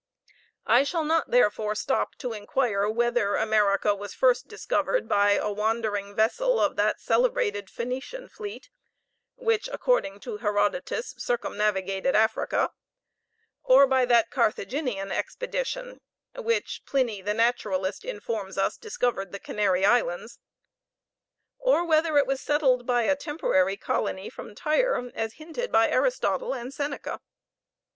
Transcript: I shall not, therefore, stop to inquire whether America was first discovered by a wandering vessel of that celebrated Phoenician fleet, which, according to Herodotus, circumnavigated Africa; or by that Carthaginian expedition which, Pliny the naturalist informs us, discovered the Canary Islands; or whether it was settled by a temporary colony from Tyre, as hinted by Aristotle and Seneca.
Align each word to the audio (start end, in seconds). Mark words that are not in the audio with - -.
I 0.65 0.81
shall 0.81 1.03
not, 1.03 1.29
therefore, 1.29 1.75
stop 1.75 2.15
to 2.15 2.33
inquire 2.33 2.89
whether 2.89 3.35
America 3.35 3.93
was 3.93 4.15
first 4.15 4.47
discovered 4.47 5.07
by 5.07 5.33
a 5.33 5.51
wandering 5.51 6.15
vessel 6.15 6.59
of 6.59 6.75
that 6.77 6.99
celebrated 6.99 7.69
Phoenician 7.69 8.27
fleet, 8.27 8.71
which, 9.35 9.67
according 9.71 10.19
to 10.21 10.37
Herodotus, 10.37 11.13
circumnavigated 11.19 12.15
Africa; 12.15 12.71
or 13.61 13.85
by 13.85 14.05
that 14.05 14.31
Carthaginian 14.31 15.11
expedition 15.11 16.01
which, 16.35 16.81
Pliny 16.87 17.21
the 17.21 17.35
naturalist 17.35 18.03
informs 18.03 18.57
us, 18.57 18.77
discovered 18.77 19.31
the 19.31 19.39
Canary 19.39 19.85
Islands; 19.85 20.39
or 21.59 21.85
whether 21.85 22.17
it 22.17 22.25
was 22.25 22.41
settled 22.41 22.87
by 22.87 23.03
a 23.03 23.15
temporary 23.15 23.77
colony 23.77 24.31
from 24.31 24.55
Tyre, 24.55 25.11
as 25.13 25.33
hinted 25.33 25.71
by 25.71 25.89
Aristotle 25.91 26.55
and 26.55 26.73
Seneca. 26.73 27.19